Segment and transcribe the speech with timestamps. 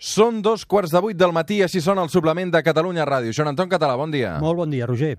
[0.00, 3.34] Són dos quarts de vuit del matí, així són el suplement de Catalunya Ràdio.
[3.36, 4.38] Joan Anton Català, bon dia.
[4.40, 5.18] Molt bon dia, Roger.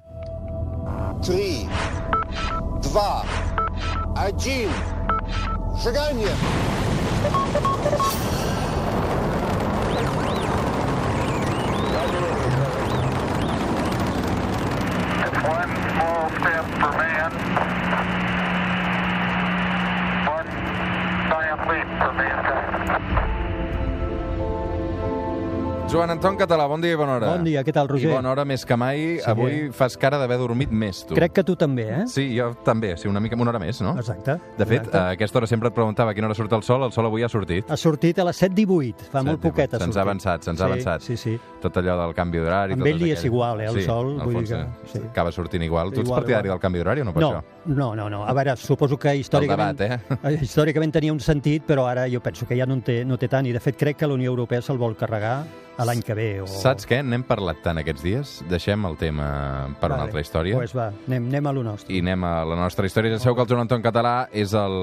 [1.21, 1.69] 3,
[2.89, 3.05] 2,
[4.17, 4.73] 1,
[5.85, 6.33] seganya!
[15.45, 17.31] One small step for man,
[20.25, 20.49] one
[21.29, 22.60] giant leap for mankind.
[25.91, 27.29] Joan Anton Català, bon dia i bona hora.
[27.33, 28.07] Bon dia, què tal, Roger?
[28.07, 29.17] I bona hora més que mai.
[29.19, 29.25] Sí.
[29.27, 31.17] Avui fas cara d'haver dormit més, tu.
[31.17, 32.05] Crec que tu també, eh?
[32.07, 33.91] Sí, jo també, sí, una mica una hora més, no?
[33.99, 34.37] Exacte.
[34.55, 34.97] De fet, exacte.
[35.01, 37.25] a aquesta hora sempre et preguntava a quina hora surt el sol, el sol avui
[37.27, 37.67] ha sortit.
[37.67, 39.49] Ha sortit a les 7.18, fa molt 7:18.
[39.49, 39.97] poquet ha Se'ns sortit.
[39.99, 41.01] ha avançat, se'ns ha sí, avançat.
[41.09, 41.35] Sí, sí.
[41.61, 42.73] Tot allò del canvi d'horari...
[42.79, 44.99] Amb ell li és igual, eh, el sí, sol, vull dir que- eh, sí.
[45.11, 45.91] Acaba sortint igual.
[45.91, 46.55] Tu ets partidari igual.
[46.55, 47.43] del canvi d'horari o no per No, això?
[47.65, 48.23] no, no, no.
[48.23, 49.75] A veure, suposo que històricament...
[49.77, 50.37] debat, eh?
[50.41, 53.27] Històricament tenia un sentit, però ara jo penso que ja no en té, no té
[53.27, 55.43] tant, i de fet crec que la Unió Europea se'l vol carregar
[55.81, 56.29] a l'any que ve.
[56.43, 56.47] O...
[56.49, 57.01] Saps què?
[57.03, 58.33] N'hem parlat tant aquests dies.
[58.49, 59.27] Deixem el tema
[59.81, 60.09] per una Vale.
[60.09, 60.57] altra història.
[60.59, 61.93] Pues va, anem, anem a lo nostre.
[61.93, 63.15] I anem a la nostra història.
[63.15, 64.77] Ja sabeu que el Joan Anton Català és el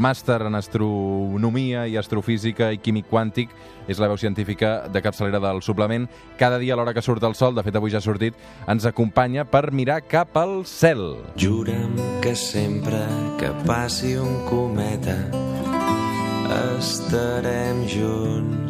[0.00, 3.54] màster en astronomia i astrofísica i químic quàntic.
[3.90, 6.06] És la veu científica de capçalera del suplement.
[6.38, 8.36] Cada dia a l'hora que surt el sol, de fet avui ja ha sortit,
[8.70, 11.24] ens acompanya per mirar cap al cel.
[11.40, 13.02] Jura'm que sempre
[13.40, 15.16] que passi un cometa
[16.78, 18.69] estarem junts.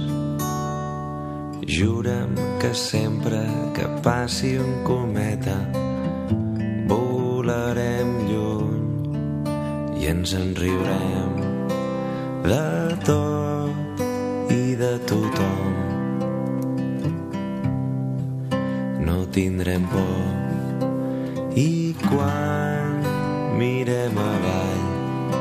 [1.70, 3.38] Jura'm que sempre
[3.74, 5.54] que passi un cometa
[6.90, 9.12] volarem lluny
[10.02, 11.36] i ens en riurem
[12.48, 12.66] de
[13.06, 14.02] tot
[14.50, 15.78] i de tothom.
[19.06, 22.98] No tindrem por i quan
[23.62, 24.90] mirem avall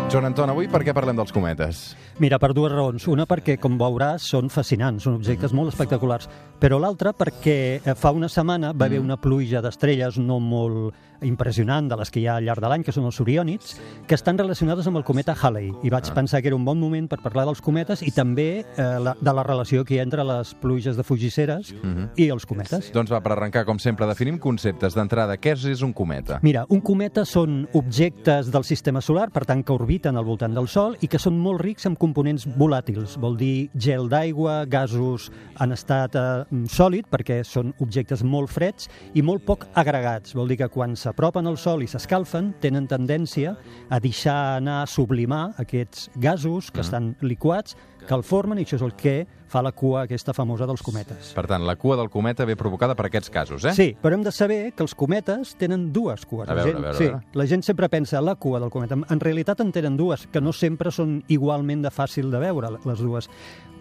[0.09, 1.91] Joan Anton, avui per què parlem dels cometes?
[2.17, 3.05] Mira, per dues raons.
[3.07, 6.25] Una perquè, com veuràs, són fascinants, són objectes molt espectaculars.
[6.59, 11.89] Però l'altra perquè eh, fa una setmana va haver una pluja d'estrelles no molt impressionant
[11.91, 13.75] de les que hi ha al llarg de l'any, que són els Oriònids,
[14.07, 15.69] que estan relacionades amb el cometa Halley.
[15.83, 18.87] I vaig pensar que era un bon moment per parlar dels cometes i també eh,
[19.03, 21.73] la, de la relació que hi ha entre les pluges de fugisseres
[22.17, 22.89] i els cometes.
[22.95, 25.37] Doncs va, per arrencar, com sempre, definim conceptes d'entrada.
[25.37, 26.39] Què és un cometa?
[26.41, 30.67] Mira, un cometa són objectes del sistema solar, per tant que orbiten al voltant del
[30.71, 35.29] Sol i que són molt rics en components volàtils, vol dir gel d'aigua, gasos
[35.59, 38.87] en estat eh, sòlid, perquè són objectes molt freds
[39.19, 43.55] i molt poc agregats, vol dir que quan s'apropen al Sol i s'escalfen tenen tendència
[43.89, 47.75] a deixar anar, a sublimar aquests gasos que estan liquats,
[48.09, 51.29] que el formen i això és el que fa la cua aquesta famosa dels cometes.
[51.37, 53.73] Per tant, la cua del cometa ve provocada per aquests casos, eh?
[53.77, 56.49] Sí, però hem de saber que els cometes tenen dues cues.
[56.49, 57.37] A La veure, gent, a veure, sí, a veure.
[57.37, 58.97] la gent sempre pensa la cua del cometa.
[59.09, 62.99] En realitat en tenen dues, que no sempre són igualment de fàcil de veure, les
[63.05, 63.29] dues.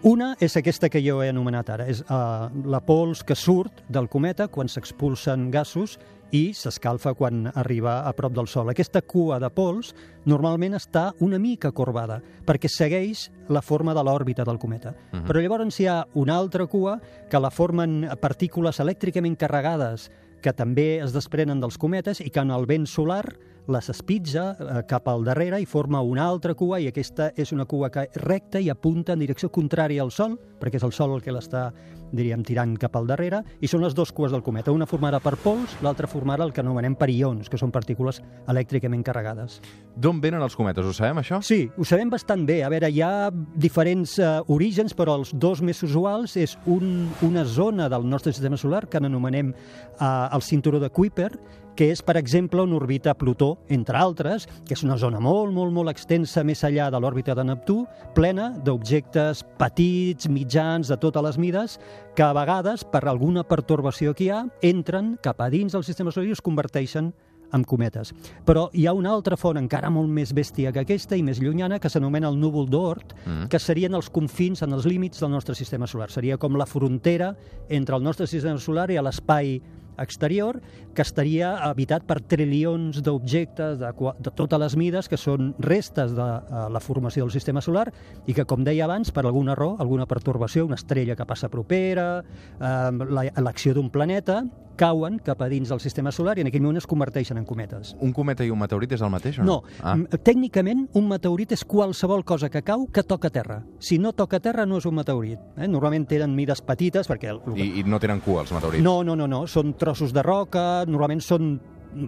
[0.06, 4.06] Una és aquesta que jo he anomenat ara, és uh, la pols que surt del
[4.06, 5.96] cometa quan s'expulsen gasos
[6.30, 8.70] i s'escalfa quan arriba a prop del Sol.
[8.70, 9.90] Aquesta cua de pols
[10.28, 14.94] normalment està una mica corbada perquè segueix la forma de l'òrbita del cometa.
[15.10, 15.26] Mhm.
[15.26, 21.02] Però llavors hi ha una altra cua que la formen partícules elèctricament carregades que també
[21.02, 23.24] es desprenen dels cometes i que en el vent solar
[23.68, 27.66] les espitja eh, cap al darrere i forma una altra cua i aquesta és una
[27.68, 31.22] cua que recta i apunta en direcció contrària al Sol, perquè és el Sol el
[31.22, 31.68] que l'està,
[32.08, 35.34] diríem, tirant cap al darrere, i són les dues cues del cometa, una formada per
[35.42, 39.58] pols, l'altra formada el que anomenem per ions, que són partícules elèctricament carregades.
[39.94, 40.88] D'on venen els cometes?
[40.88, 41.42] Ho sabem, això?
[41.44, 42.62] Sí, ho sabem bastant bé.
[42.64, 43.28] A veure, hi ha
[43.60, 48.56] diferents uh, orígens, però els dos més usuals és un, una zona del nostre sistema
[48.56, 51.32] solar que n'anomenem uh, el cinturó de Kuiper,
[51.78, 55.70] que és, per exemple, on orbita Plutó, entre altres, que és una zona molt, molt,
[55.70, 57.84] molt extensa més enllà de l'òrbita de Neptú,
[58.16, 61.78] plena d'objectes petits, mitjans, de totes les mides,
[62.18, 66.10] que a vegades, per alguna pertorbació que hi ha, entren cap a dins del sistema
[66.10, 67.12] solar i es converteixen
[67.54, 68.10] amb cometes.
[68.44, 71.78] Però hi ha una altra font encara molt més bèstia que aquesta i més llunyana
[71.78, 73.48] que s'anomena el núvol d'Oort, Mm.
[73.48, 76.10] que serien els confins en els límits del nostre sistema solar.
[76.10, 77.36] Seria com la frontera
[77.68, 79.60] entre el nostre sistema solar i l'espai
[79.98, 80.60] exterior,
[80.94, 86.28] que estaria habitat per trilions d'objectes de, de totes les mides, que són restes de
[86.28, 87.88] eh, la formació del sistema solar
[88.26, 92.22] i que, com deia abans, per alguna raó, alguna pertorbació, una estrella que passa propera,
[92.58, 94.44] eh, la- l'acció d'un planeta,
[94.78, 97.96] cauen cap a dins del sistema solar i en aquell moment es converteixen en cometes.
[97.98, 99.62] Un cometa i un meteorit és el mateix o No, no?
[99.82, 99.96] Ah.
[100.22, 103.64] tècnicament un meteorit és qualsevol cosa que cau que toca terra.
[103.80, 105.40] Si no toca terra no és un meteorit.
[105.56, 105.66] Eh?
[105.66, 107.32] Normalment tenen mides petites perquè...
[107.32, 108.84] El, I, I no tenen cua, els meteorits?
[108.84, 111.54] no, no, no, no, són trossos de roca, normalment són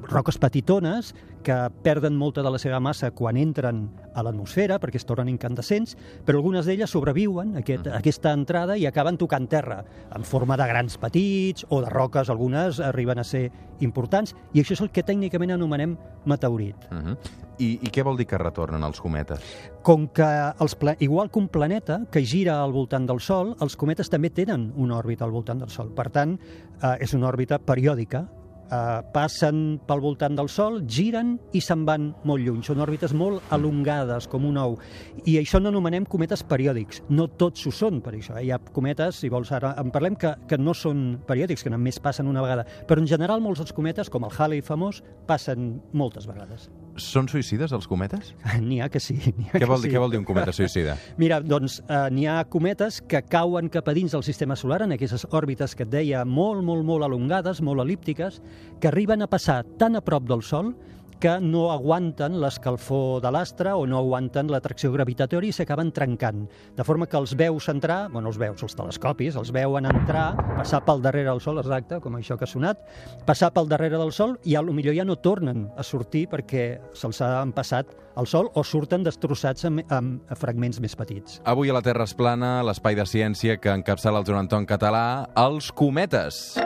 [0.08, 5.06] roques petitones que perden molta de la seva massa quan entren a l'atmosfera perquè es
[5.08, 5.96] tornen incandescents,
[6.26, 9.80] però algunes d'elles sobreviuen a aquest, a aquesta entrada i acaben tocant terra
[10.14, 13.48] en forma de grans petits o de roques, algunes arriben a ser
[13.80, 15.96] importants, i això és el que tècnicament anomenem
[16.28, 16.76] meteorit.
[16.90, 17.16] Uh -huh.
[17.60, 19.40] I, I què vol dir que retornen els cometes?
[19.84, 20.24] Com que,
[20.60, 20.96] els pla...
[20.98, 24.96] igual que un planeta que gira al voltant del Sol, els cometes també tenen una
[24.96, 25.92] òrbita al voltant del Sol.
[25.92, 26.38] Per tant,
[26.82, 28.26] eh, és una òrbita periòdica,
[28.70, 32.62] eh, passen pel voltant del Sol, giren i se'n van molt lluny.
[32.66, 34.78] Són òrbites molt elongades, com un ou.
[35.26, 37.04] I això n'anomenem cometes periòdics.
[37.10, 38.38] No tots ho són, per això.
[38.38, 38.46] Eh?
[38.48, 42.00] Hi ha cometes, si vols ara en parlem, que, que no són periòdics, que només
[42.02, 42.66] passen una vegada.
[42.88, 46.70] Però en general molts dels cometes, com el Halley famós, passen moltes vegades.
[47.00, 48.32] Són suïcides, els cometes?
[48.66, 49.16] N'hi ha que sí.
[49.20, 49.94] Ha Què que vol, dir, sí.
[49.94, 50.96] què vol dir un cometa suïcida?
[51.22, 54.96] Mira, doncs eh, n'hi ha cometes que cauen cap a dins del sistema solar, en
[54.96, 58.40] aquestes òrbites que et deia molt, molt, molt elongades, molt elíptiques,
[58.80, 60.74] que arriben a passar tan a prop del Sol
[61.20, 66.46] que no aguanten l'escalfor de l'astre o no aguanten l'atracció gravitatòria i s'acaben trencant.
[66.76, 70.80] De forma que els veus entrar, bueno, els veus, els telescopis, els veuen entrar, passar
[70.86, 72.80] pel darrere del Sol, exacte, com això que ha sonat,
[73.28, 76.64] passar pel darrere del Sol i a lo millor ja no tornen a sortir perquè
[76.96, 81.42] se'ls ha passat al Sol o surten destrossats amb, amb fragments més petits.
[81.44, 85.28] Avui a la Terra es plana, l'espai de ciència que encapçala el Joan Anton català,
[85.36, 86.56] els cometes.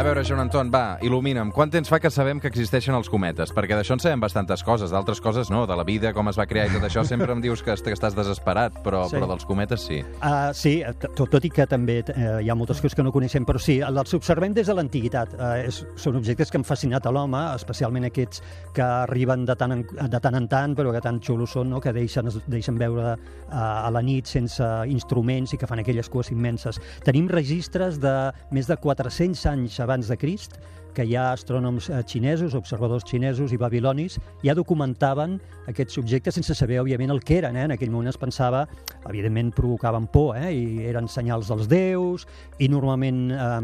[0.00, 1.50] A veure, Joan Anton, va, il·lumina'm.
[1.52, 3.50] Quant temps fa que sabem que existeixen els cometes?
[3.52, 6.46] Perquè d'això en sabem bastantes coses, d'altres coses no, de la vida, com es va
[6.48, 7.02] crear i tot això.
[7.04, 9.16] Sempre em dius que, est- que estàs desesperat, però, Sí.
[9.18, 9.98] però dels cometes sí.
[10.22, 13.44] Uh, sí, tot, tot i que també uh, hi ha moltes coses que no coneixem,
[13.44, 15.34] però sí, els observem des de l'antiguitat.
[15.36, 18.40] Uh, és, són objectes que han fascinat a l'home, especialment aquests
[18.72, 21.78] que arriben de tant en, de tant, en tant, però que tan xulos són, no?
[21.84, 26.08] que deixen, es deixen veure uh, a la nit sense instruments i que fan aquelles
[26.08, 26.80] cues immenses.
[27.04, 28.16] Tenim registres de
[28.50, 30.54] més de 400 anys abans de Crist,
[30.94, 35.38] que hi ha astrònoms eh, xinesos, observadors xinesos i babilonis, ja documentaven
[35.70, 37.56] aquests objectes sense saber, òbviament, el que eren.
[37.56, 37.66] Eh?
[37.68, 38.64] En aquell moment es pensava,
[39.08, 40.50] evidentment, provocaven por, eh?
[40.54, 42.26] i eren senyals dels déus,
[42.58, 43.60] i normalment eh,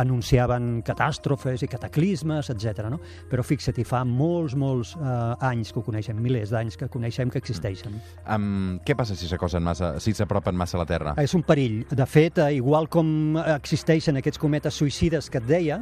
[0.00, 2.88] anunciaven catàstrofes i cataclismes, etc.
[2.92, 3.00] No?
[3.30, 7.40] Però fixa't, fa molts, molts eh, anys que ho coneixem, milers d'anys que coneixem que
[7.42, 7.98] existeixen.
[8.26, 11.14] Um, què passa si s'acosen massa, si s'apropen massa a la Terra?
[11.20, 11.82] És un perill.
[11.90, 15.80] De fet, eh, igual com existeixen aquests cometes suïcides que et deia,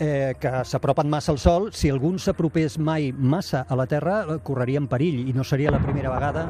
[0.00, 4.38] eh, que s'apropen massa al Sol, si algun s'apropés mai massa a la Terra, eh,
[4.42, 6.46] correria en perill, i no seria la primera vegada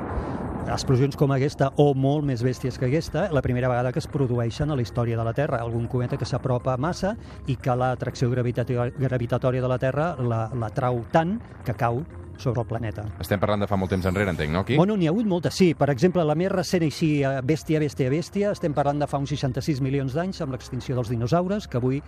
[0.67, 4.71] explosions com aquesta, o molt més bèsties que aquesta, la primera vegada que es produeixen
[4.71, 5.61] a la història de la Terra.
[5.63, 7.15] Algun cometa que s'apropa massa
[7.47, 12.03] i que l'atracció gravitatò- gravitatòria de la Terra la, la trau tant que cau
[12.39, 13.05] sobre el planeta.
[13.21, 14.77] Estem parlant de fa molt temps enrere, entenc, no, aquí?
[14.77, 15.73] Bueno, n'hi ha hagut moltes, sí.
[15.75, 17.11] Per exemple, la més recent així,
[17.45, 21.67] bèstia, bèstia, bèstia, estem parlant de fa uns 66 milions d'anys amb l'extinció dels dinosaures,
[21.69, 22.03] que avui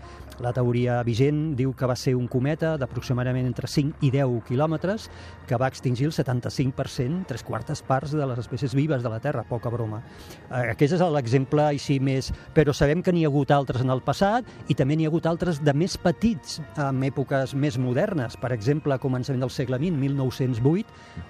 [0.44, 5.08] la teoria vigent diu que va ser un cometa d'aproximadament entre 5 i 10 quilòmetres
[5.48, 9.44] que va extingir el 75%, tres quartes parts de les espècies vives de la Terra,
[9.48, 10.02] poca broma.
[10.50, 12.32] Eh, Aquest és l'exemple així més...
[12.54, 15.26] Però sabem que n'hi ha hagut altres en el passat i també n'hi ha hagut
[15.30, 18.36] altres de més petits en èpoques més modernes.
[18.40, 20.86] Per exemple, a començament del segle XX, 1908,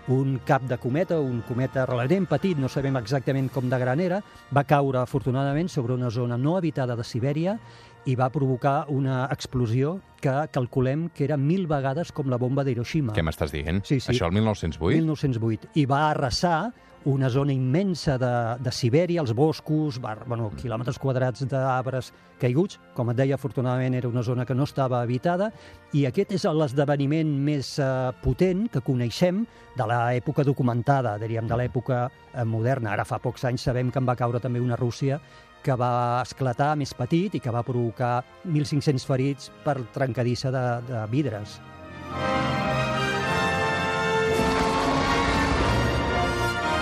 [0.08, 4.22] un cap de cometa, un cometa relativament petit, no sabem exactament com de gran era,
[4.54, 7.58] va caure afortunadament sobre una zona no habitada de Sibèria
[8.06, 13.14] i va provocar una explosió que calculem que era mil vegades com la bomba d'Hiroshima.
[13.14, 13.82] Què m'estàs dient?
[13.86, 14.12] Sí, sí.
[14.14, 14.98] Això el 1908?
[14.98, 15.72] 1908.
[15.78, 16.58] I va arrasar
[17.04, 22.10] una zona immensa de, de Sibèria, els boscos, va, bueno, quilòmetres quadrats d'arbres
[22.42, 22.78] caiguts.
[22.96, 25.50] Com et deia, afortunadament era una zona que no estava habitada
[25.96, 27.88] i aquest és l'esdeveniment més eh,
[28.22, 29.44] potent que coneixem
[29.78, 32.92] de l'època documentada, diríem, de l'època eh, moderna.
[32.92, 35.20] Ara fa pocs anys sabem que en va caure també una Rússia
[35.68, 35.92] que va
[36.24, 41.58] esclatar més petit i que va provocar 1.500 ferits per trencadissa de, de vidres.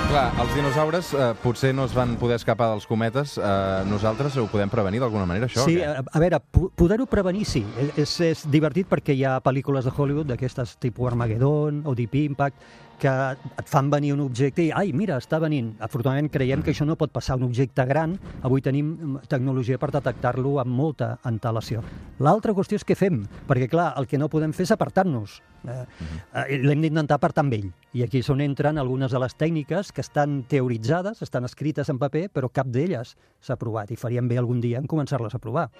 [0.06, 3.34] Clar, els dinosaures eh, potser no es van poder escapar dels cometes.
[3.42, 5.64] Eh, nosaltres ho podem prevenir d'alguna manera, això?
[5.66, 5.88] Sí, o què?
[5.98, 7.64] a, a veure, po- poder-ho prevenir, sí.
[7.98, 12.62] És, és divertit perquè hi ha pel·lícules de Hollywood d'aquestes tipus Armageddon o Deep Impact
[13.00, 15.72] que et fan venir un objecte i, ai, mira, està venint.
[15.84, 17.36] Afortunadament creiem que això no pot passar.
[17.36, 21.82] Un objecte gran, avui tenim mm, tecnologia per detectar-lo amb molta antelació.
[22.22, 25.40] L'altra qüestió és què fem, perquè, clar, el que no podem fer és apartar-nos.
[25.66, 27.68] Eh, eh, L'hem d'intentar apartar amb ell.
[27.96, 32.00] I aquí és on entren algunes de les tècniques que estan teoritzades, estan escrites en
[32.02, 33.90] paper, però cap d'elles s'ha provat.
[33.92, 35.70] I faríem bé algun dia en començar-les a provar.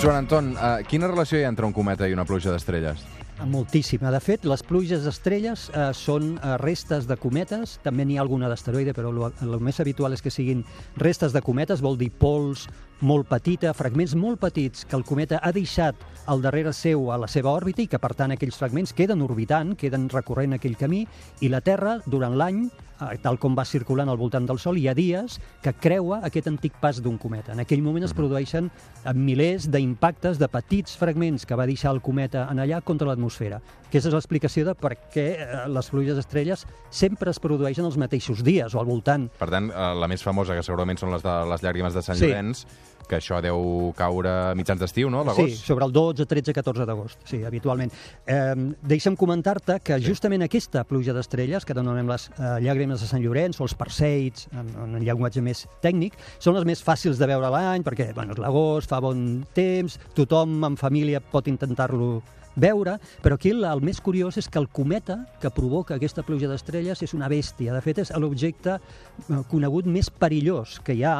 [0.00, 3.02] Joan Anton, eh, quina relació hi ha entre un cometa i una pluja d'estrelles?
[3.44, 4.08] Moltíssima.
[4.12, 8.48] De fet, les pluges d'estrelles eh, són eh, restes de cometes, també n'hi ha alguna
[8.48, 10.62] d'asteroide, però el més habitual és que siguin
[10.96, 12.64] restes de cometes, vol dir pols
[13.00, 15.96] molt petita, fragments molt petits que el cometa ha deixat
[16.30, 19.74] al darrere seu a la seva òrbita i que, per tant, aquells fragments queden orbitant,
[19.78, 21.06] queden recorrent aquell camí,
[21.40, 22.66] i la Terra, durant l'any,
[23.00, 26.46] eh, tal com va circulant al voltant del Sol, hi ha dies que creua aquest
[26.52, 27.56] antic pas d'un cometa.
[27.56, 32.02] En aquell moment es produeixen eh, milers d'impactes de petits fragments que va deixar el
[32.04, 33.58] cometa en allà contra l'atmosfera.
[33.88, 38.44] Aquesta és l'explicació de per què eh, les pluges d'estrelles sempre es produeixen els mateixos
[38.46, 39.26] dies o al voltant.
[39.40, 42.28] Per tant, la més famosa, que segurament són les de les llàgrimes de Sant Sí.
[42.28, 42.66] Llorenç,
[43.08, 45.22] que això deu caure a mitjans d'estiu, no?
[45.22, 45.64] a Sí, L'agost?
[45.66, 47.92] sobre el 12, 13, 14 d'agost, sí, habitualment.
[48.26, 53.22] Eh, deixa'm comentar-te que justament aquesta pluja d'estrelles, que denonem les eh, llàgrimes de Sant
[53.22, 57.26] Llorenç o els perseids, en, en un llenguatge més tècnic, són les més fàcils de
[57.30, 62.20] veure l'any, perquè bueno, és l'agost, fa bon temps, tothom en família pot intentar-lo
[62.60, 66.48] veure, però aquí el, el més curiós és que el cometa que provoca aquesta pluja
[66.50, 67.72] d'estrelles és una bèstia.
[67.72, 71.14] De fet, és l'objecte eh, conegut més perillós que hi ha,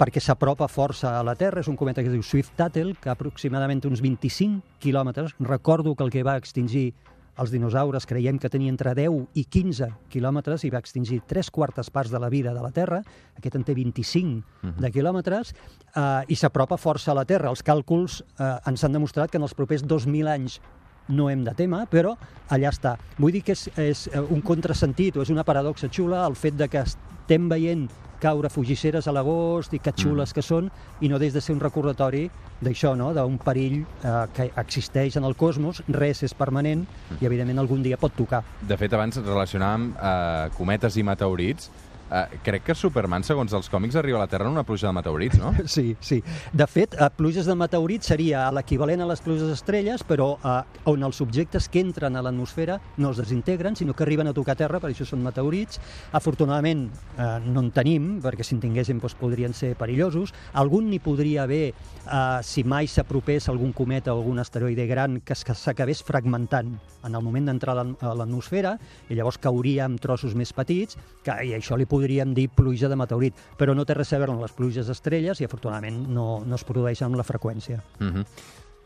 [0.00, 1.60] perquè s'apropa força a la Terra.
[1.60, 5.36] És un cometa que es diu Swift-Tuttle, que aproximadament uns 25 quilòmetres.
[5.44, 6.94] Recordo que el que va extingir
[7.40, 11.88] els dinosaures creiem que tenia entre 10 i 15 quilòmetres i va extingir tres quartes
[11.88, 13.00] parts de la vida de la Terra.
[13.38, 17.52] Aquest en té 25 de quilòmetres eh, i s'apropa força a la Terra.
[17.52, 20.60] Els càlculs eh, ens han demostrat que en els propers 2.000 anys
[21.10, 22.14] no hem de tema, però
[22.50, 22.96] allà està.
[23.18, 26.56] Vull dir que és, és eh, un contrasentit o és una paradoxa xula el fet
[26.58, 27.88] de que estem veient
[28.20, 30.68] caure fugisseres a l'agost i que xules que són,
[31.00, 32.26] i no des de ser un recordatori
[32.60, 33.10] d'això, no?
[33.16, 36.84] d'un perill eh, que existeix en el cosmos, res és permanent
[37.18, 38.42] i evidentment algun dia pot tocar.
[38.60, 41.70] De fet, abans relacionàvem eh, cometes i meteorits.
[42.10, 44.94] Eh, crec que Superman, segons els còmics, arriba a la Terra en una pluja de
[44.96, 45.52] meteorits, no?
[45.70, 46.20] Sí, sí.
[46.52, 50.56] De fet, eh, pluges de meteorits seria l'equivalent a les pluges d'estrelles, però eh,
[50.90, 54.56] on els objectes que entren a l'atmosfera no es desintegren, sinó que arriben a tocar
[54.58, 55.78] terra, per això són meteorits.
[56.12, 60.34] Afortunadament eh, no en tenim, perquè si en tinguéssim doncs, podrien ser perillosos.
[60.58, 65.36] Algun n'hi podria haver eh, si mai s'apropés algun cometa o algun asteroide gran que
[65.38, 66.74] s'acabés fragmentant
[67.06, 68.74] en el moment d'entrar a l'at- a l'atmosfera
[69.08, 72.96] i llavors cauria amb trossos més petits, que, i això li podríem dir pluja de
[72.96, 76.56] meteorit, però no té res a veure amb les pluges d'estrelles i afortunadamente no, no
[76.56, 77.82] es produeix amb la freqüència.
[78.00, 78.24] Mhm.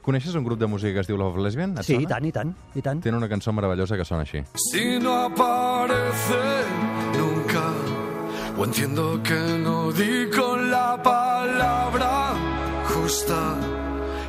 [0.04, 1.78] Coneixes un grup de música que es diu Love Lesbian?
[1.78, 3.00] Et Sí, i tant, i tant, i tant.
[3.00, 4.42] Tenen una cançó meravellosa que sona així.
[4.52, 6.42] Si no aparece
[7.16, 7.64] nunca,
[8.59, 12.35] o entiendo que no di con la palabra
[12.92, 13.56] justa,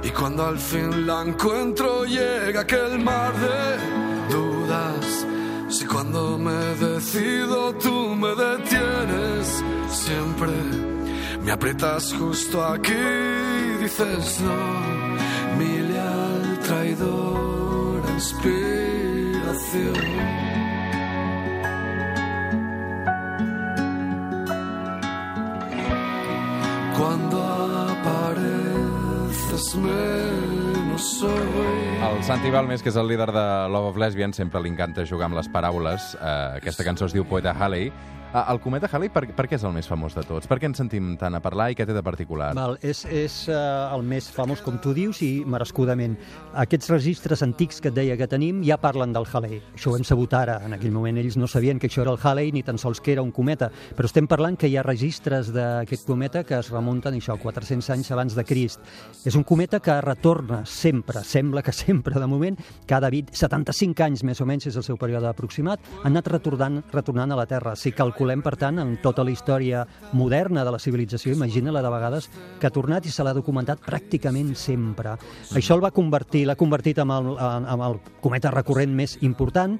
[0.01, 5.34] y cuando al fin la encuentro llega aquel mar de dudas.
[5.67, 10.51] Si cuando me decido tú me detienes, siempre
[11.43, 19.35] me aprietas justo aquí y dices no, mi leal traidora inspiración.
[29.75, 30.14] Menos
[32.15, 35.27] El Santi Balmes, que és el líder de Love of Lesbian, sempre li encanta jugar
[35.27, 36.13] amb les paraules.
[36.15, 37.89] Uh, aquesta cançó es diu Poeta Halley.
[38.35, 40.43] Uh, el cometa Halley, per, per què és el més famós de tots?
[40.51, 42.49] Per què ens sentim tant a parlar i què té de particular?
[42.57, 46.17] Val, és és uh, el més famós, com tu dius, i merescudament.
[46.65, 49.61] Aquests registres antics que et deia que tenim ja parlen del Halley.
[49.77, 50.57] Això ho hem sabut ara.
[50.67, 53.13] En aquell moment ells no sabien que això era el Halley ni tan sols que
[53.13, 53.69] era un cometa.
[53.95, 58.11] Però estem parlant que hi ha registres d'aquest cometa que es remunten això 400 anys
[58.11, 58.83] abans de Crist.
[59.23, 64.27] És un cometa que retorna sempre, sembla que sempre, de moment, cada 20, 75 anys
[64.27, 67.79] més o menys és el seu període aproximat, ha anat retornant, retornant a la Terra.
[67.79, 71.91] Si calculem, per tant, en tota la història moderna de la civilització, imagina la de
[71.93, 72.29] vegades
[72.59, 75.15] que ha tornat i se l'ha documentat pràcticament sempre.
[75.55, 79.77] Això el va convertir, l'ha convertit en el, en el cometa recurrent més important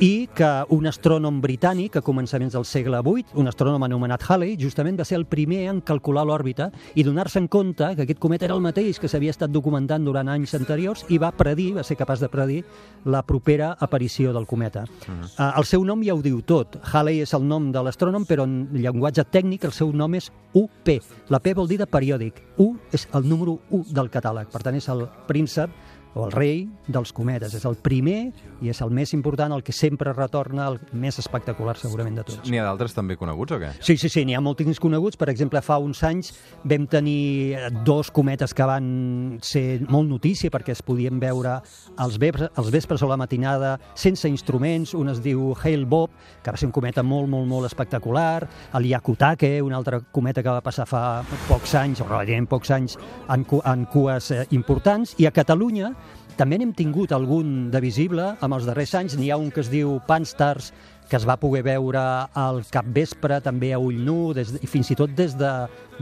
[0.00, 4.98] i que un astrònom britànic a començaments del segle VIII, un astrònom anomenat Halley, justament
[4.98, 8.56] va ser el primer en calcular l'òrbita i donar-se en compte que aquest cometa era
[8.56, 12.22] el mateix que s'havia estat documentant durant anys anteriors i va predir, va ser capaç
[12.24, 12.62] de predir
[13.04, 14.84] la propera aparició del cometa.
[14.84, 15.52] Uh -huh.
[15.58, 16.78] El seu nom ja ho diu tot.
[16.92, 21.00] Halley és el nom de l'astrònom, però en llenguatge tècnic el seu nom és UP.
[21.28, 22.34] La P vol dir de periòdic.
[22.58, 24.48] U és el número 1 del catàleg.
[24.48, 25.70] Per tant, és el príncep
[26.14, 27.54] o el rei dels cometes.
[27.56, 31.76] És el primer i és el més important, el que sempre retorna, el més espectacular
[31.80, 32.50] segurament de tots.
[32.50, 33.72] N'hi ha d'altres també coneguts o què?
[33.80, 35.18] Sí, sí, sí, n'hi ha molts coneguts.
[35.18, 36.32] Per exemple, fa uns anys
[36.68, 41.58] vam tenir dos cometes que van ser molt notícia perquè es podien veure
[41.96, 44.94] als vespres, als vespres o la matinada sense instruments.
[44.94, 48.46] Un es diu Hale Bob, que va ser un cometa molt, molt, molt espectacular.
[48.78, 51.02] El Yakutake, un altre cometa que va passar fa
[51.48, 52.98] pocs anys, o relativament pocs anys,
[53.32, 55.16] en, en cues eh, importants.
[55.18, 55.92] I a Catalunya
[56.36, 59.16] També n'hem tingut algun de visible amb els darrers anys.
[59.20, 60.70] N'hi ha un que es diu Panstars,
[61.10, 62.00] que es va poder veure
[62.38, 65.50] al capvespre, també a ull nu, des, i fins i tot des de,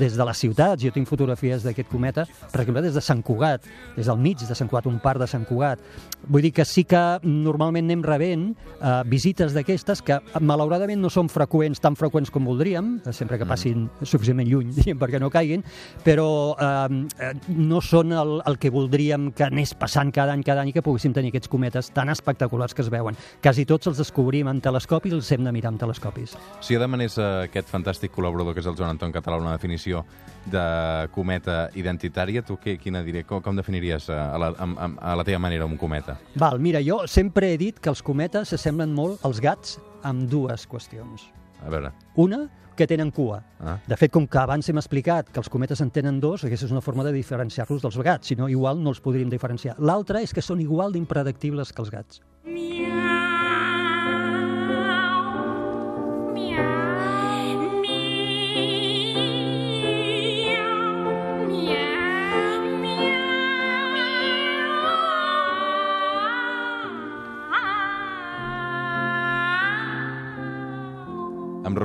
[0.00, 0.82] des de les ciutats.
[0.82, 3.66] Jo tinc fotografies d'aquest cometa, per exemple, des de Sant Cugat,
[3.96, 5.82] des del mig de Sant Cugat, un parc de Sant Cugat.
[6.28, 11.30] Vull dir que sí que normalment anem rebent eh, visites d'aquestes que malauradament no són
[11.32, 15.64] freqüents, tan freqüents com voldríem, eh, sempre que passin suficientment lluny, diguem, perquè no caiguin,
[16.04, 20.64] però eh, eh, no són el, el que voldríem que anés passant cada any, cada
[20.64, 23.18] any, que poguéssim tenir aquests cometes tan espectaculars que es veuen.
[23.42, 26.36] Quasi tots els descobrim en telescopis i els hem de mirar amb telescopis.
[26.60, 29.89] Si jo demanés a aquest fantàstic col·laborador que és el Joan Anton Català una definició
[30.50, 33.24] de cometa identitària, tu què, quina diré?
[33.28, 36.16] Com, com definiries eh, a la, a, a, a la teva manera un cometa?
[36.40, 40.66] Val, mira, jo sempre he dit que els cometes s'assemblen molt als gats amb dues
[40.70, 41.28] qüestions.
[41.60, 42.46] A veure, Una,
[42.80, 43.42] que tenen cua.
[43.60, 43.76] Ah.
[43.84, 46.72] De fet, com que abans hem explicat que els cometes en tenen dos, aquesta és
[46.72, 49.76] una forma de diferenciar-los dels gats, si no, igual no els podríem diferenciar.
[49.76, 52.24] L'altra és que són igual d'impredictibles que els gats.
[52.48, 53.09] amb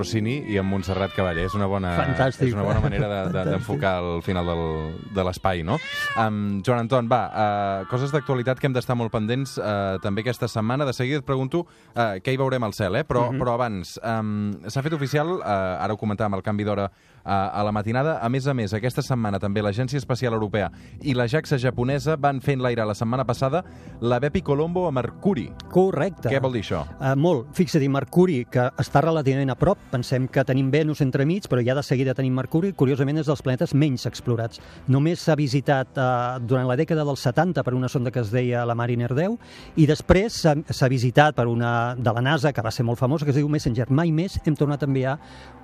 [0.06, 1.48] Rossini i amb Montserrat Cavaller.
[1.50, 2.48] És una bona, Fantàstic.
[2.50, 5.80] és una bona manera de- de- d'enfocar de, el final del, de l'espai, no?
[6.16, 10.48] Um, Joan Anton, va, uh, coses d'actualitat que hem d'estar molt pendents uh, també aquesta
[10.48, 10.86] setmana.
[10.86, 13.04] De seguida et pregunto uh, què hi veurem al cel, eh?
[13.04, 13.40] Però, Mhm.
[13.42, 17.64] però abans, um, s'ha fet oficial, uh, ara ho comentàvem, el canvi d'hora uh, a
[17.64, 18.20] la matinada.
[18.22, 20.70] A més a més, aquesta setmana també l'Agència Espacial Europea
[21.02, 23.64] i la JAXA japonesa van fer enlairar la setmana passada
[24.02, 25.52] la Bepi Colombo a Mercuri.
[25.72, 26.30] Correcte.
[26.30, 26.86] Què vol dir això?
[27.00, 27.48] Uh, molt.
[27.56, 31.84] Fixa't, Mercuri, que està relativament a prop, pensem que tenim Venus entremig, però ja de
[31.86, 34.60] seguida tenim Mercuri, curiosament és dels planetes menys explorats.
[34.92, 38.66] Només s'ha visitat uh, durant la dècada dels 70 per una sonda que es deia
[38.68, 39.38] la Mariner 10,
[39.80, 43.32] i després s'ha visitat per una de la NASA, que va ser molt famosa, que
[43.32, 43.88] es diu Messenger.
[43.90, 45.16] Mai més hem tornat a enviar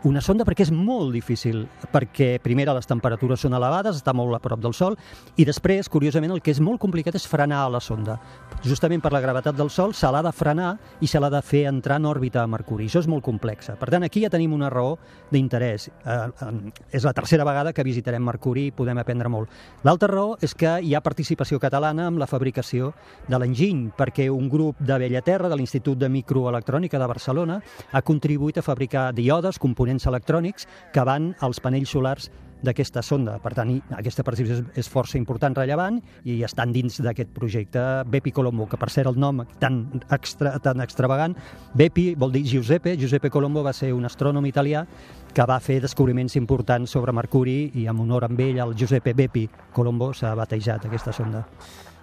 [0.08, 4.42] una sonda perquè és molt difícil, perquè primera les temperatures són elevades, està molt a
[4.42, 4.96] prop del Sol,
[5.38, 8.16] i després, curiosament, el que és molt complicat és frenar la sonda.
[8.66, 10.72] Justament per la gravetat del Sol se l'ha de frenar
[11.02, 12.88] i se l'ha de fer entrar en òrbita a Mercuri.
[12.90, 13.70] Això és molt complex.
[13.78, 14.98] Per tant, aquí ja tenim una raó
[15.32, 15.88] d'interès.
[15.90, 19.50] Eh, eh, és la tercera vegada que visitarem Mercuri i podem aprendre molt.
[19.84, 22.94] L'altra raó és que hi ha participació catalana amb la fabricació
[23.28, 28.58] de l'enginy, perquè un grup de Bellaterra, de l'Institut de Microelectrònica de Barcelona, ha contribuït
[28.58, 32.32] a fabricar diodes, components electrònics, que van als panells solars
[32.66, 33.38] d'aquesta sonda.
[33.44, 38.32] Per tant, aquesta participació és, és força important, rellevant, i estan dins d'aquest projecte Bepi
[38.32, 41.36] Colombo, que per cert el nom tan, extra, tan extravagant,
[41.78, 44.86] Bepi vol dir Giuseppe, Giuseppe Colombo va ser un astrònom italià
[45.34, 49.48] que va fer descobriments importants sobre Mercuri i en honor amb ell, el Giuseppe Bepi
[49.74, 51.46] Colombo, s'ha batejat aquesta sonda.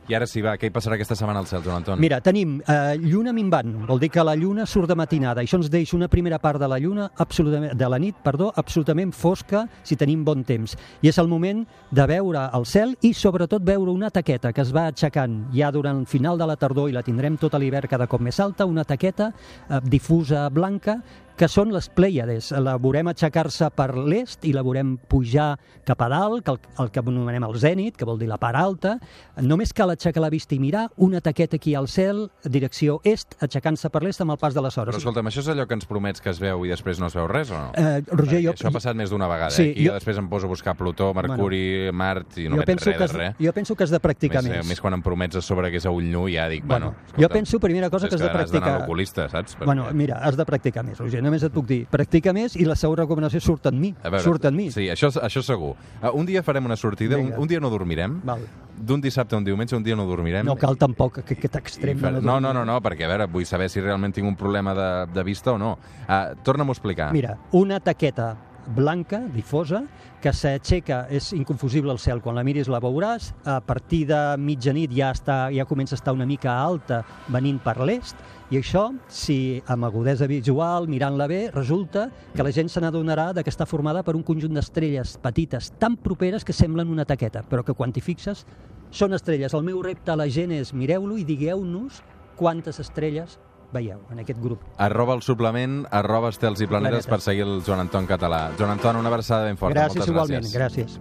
[0.08, 2.00] I ara sí, va, què hi passarà aquesta setmana al cel, Joan Anton?
[2.00, 5.58] Mira, tenim eh, lluna minvant, vol dir que la lluna surt de matinada, i això
[5.60, 9.66] ens deixa una primera part de la lluna, absolutament, de la nit, perdó, absolutament fosca
[9.84, 10.78] si tenim bon temps.
[11.04, 11.60] I és el moment
[11.92, 16.00] de veure el cel i sobretot veure una taqueta que es va aixecant ja durant
[16.00, 18.88] el final de la tardor i la tindrem tota l'hivern cada cop més alta, una
[18.88, 21.02] taqueta eh, difusa blanca
[21.38, 22.50] que són les Pleiades.
[22.58, 25.52] La veurem aixecar-se per l'est i la veurem pujar
[25.86, 28.58] cap a dalt, que el, el que anomenem el zènit, que vol dir la part
[28.58, 28.96] alta.
[29.40, 33.88] Només cal aixecar la vista i mirar una taqueta aquí al cel, direcció est, aixecant-se
[33.94, 34.92] per l'est amb el pas de les hores.
[34.96, 37.14] Però escolta'm, això és allò que ens promets que es veu i després no es
[37.16, 37.70] veu res, o no?
[37.78, 39.72] Eh, Roger, jo, Això ha passat més d'una vegada, Sí, eh?
[39.76, 42.98] Aquí jo- després em poso a buscar Plutó, Mercuri, Mart, i no veig res que
[42.98, 43.36] de res.
[43.38, 44.64] jo penso que has de practicar més, més.
[44.66, 46.92] eh, més quan em promets a sobre que és a ull nu, ja dic, bueno...
[46.98, 48.74] Bueno, jo penso, primera cosa, que has de Has d'anar practicar...
[48.74, 49.56] a l'oculista, saps?
[49.56, 51.22] Perquè- Bueno, mira, has de practicar més, Roger.
[51.28, 53.92] Només et puc dir, practica més i la segona recomanació surt en mi.
[54.02, 54.70] A veure, surt en mi.
[54.72, 55.74] Sí, això, això segur.
[56.00, 57.42] Uh, un dia farem una sortida, un, Vinga.
[57.44, 58.20] un dia no dormirem.
[58.24, 58.46] Val.
[58.78, 60.46] D'un dissabte a un diumenge, un dia no dormirem.
[60.46, 62.00] No cal tampoc que aquest I extrem.
[62.00, 62.54] No, no, dormir.
[62.54, 65.52] no, no, perquè, a veure, vull saber si realment tinc un problema de, de vista
[65.52, 65.72] o no.
[66.06, 67.12] Uh, Torna'm a explicar.
[67.12, 68.36] Mira, una taqueta
[68.74, 69.82] blanca, difosa,
[70.22, 74.92] que s'aixeca, és inconfusible el cel, quan la miris la veuràs, a partir de mitjanit
[74.94, 77.02] ja, està, ja comença a estar una mica alta
[77.32, 82.70] venint per l'est, i això, si amb agudesa visual, mirant-la bé, resulta que la gent
[82.72, 87.04] se n'adonarà que està formada per un conjunt d'estrelles petites, tan properes que semblen una
[87.04, 88.46] taqueta, però que quan t'hi fixes
[88.90, 89.52] són estrelles.
[89.52, 92.00] El meu repte a la gent és mireu-lo i digueu-nos
[92.38, 93.36] quantes estrelles
[93.72, 94.60] veieu en aquest grup.
[94.78, 97.06] Arroba el suplement, arroba estels i planetes Planetes.
[97.06, 98.50] per seguir el Joan Anton català.
[98.58, 99.74] Joan Anton, una abraçada ben forta.
[99.80, 100.86] gràcies Moltes igualment, gràcies.
[100.86, 101.00] gràcies.